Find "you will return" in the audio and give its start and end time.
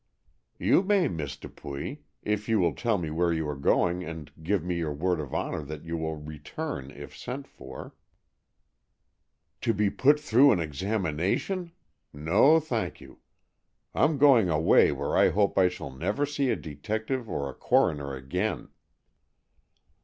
5.85-6.89